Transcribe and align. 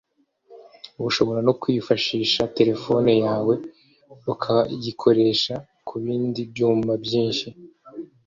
ushobora 1.09 1.39
no 1.47 1.53
kwifashisha 1.61 2.41
telefone 2.57 3.11
yawe 3.25 3.53
ukayikoresha 4.33 5.55
ku 5.87 5.93
bindi 6.03 6.41
byuma 6.51 6.93
byinshi 7.03 7.47